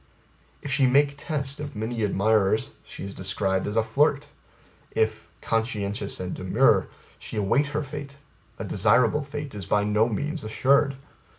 [0.63, 4.29] If she make test of many admirers, she is described as a flirt;
[4.89, 6.87] if, conscientious and demure,
[7.19, 8.17] she await her fate,
[8.57, 10.95] a desirable fate is by no means assured.